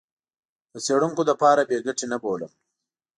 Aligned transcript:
د 0.71 0.75
څېړونکو 0.85 1.21
لپاره 1.29 1.61
بې 1.69 1.77
ګټې 1.85 2.05
نه 2.13 2.17
بولم. 2.23 2.51